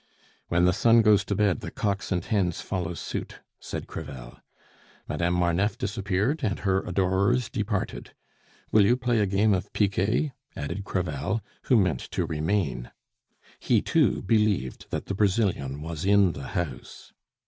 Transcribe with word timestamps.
"When 0.47 0.65
the 0.65 0.73
sun 0.73 1.03
goes 1.03 1.23
to 1.25 1.35
bed, 1.35 1.59
the 1.59 1.69
cocks 1.69 2.11
and 2.11 2.25
hens 2.25 2.59
follow 2.59 2.95
suit," 2.95 3.41
said 3.59 3.85
Crevel. 3.85 4.39
"Madame 5.07 5.35
Marneffe 5.35 5.77
disappeared, 5.77 6.39
and 6.43 6.57
her 6.61 6.81
adorers 6.87 7.49
departed. 7.49 8.15
Will 8.71 8.83
you 8.83 8.97
play 8.97 9.19
a 9.19 9.27
game 9.27 9.53
of 9.53 9.71
piquet?" 9.73 10.31
added 10.55 10.85
Crevel, 10.85 11.41
who 11.65 11.77
meant 11.77 11.99
to 11.99 12.25
remain. 12.25 12.89
He 13.59 13.83
too 13.83 14.23
believed 14.23 14.89
that 14.89 15.05
the 15.05 15.13
Brazilian 15.13 15.83
was 15.83 16.03
in 16.03 16.31
the 16.31 16.47
house. 16.57 17.13